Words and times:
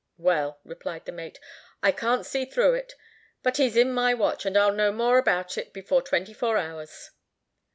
"Well," 0.17 0.59
replied 0.63 1.05
the 1.05 1.11
mate, 1.11 1.39
"I 1.83 1.91
can't 1.91 2.25
see 2.25 2.45
through 2.45 2.73
it; 2.73 2.95
but 3.43 3.57
he's 3.57 3.77
in 3.77 3.91
my 3.93 4.15
watch, 4.15 4.47
and 4.47 4.57
I'll 4.57 4.73
know 4.73 4.91
more 4.91 5.19
about 5.19 5.59
it 5.59 5.73
before 5.73 6.01
twenty 6.01 6.33
four 6.33 6.57
hours." 6.57 7.11